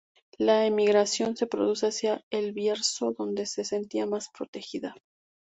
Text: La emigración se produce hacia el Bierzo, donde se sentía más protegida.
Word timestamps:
La 0.39 0.65
emigración 0.65 1.37
se 1.37 1.45
produce 1.45 1.85
hacia 1.85 2.25
el 2.31 2.53
Bierzo, 2.53 3.13
donde 3.15 3.45
se 3.45 3.63
sentía 3.63 4.07
más 4.07 4.29
protegida. 4.35 4.95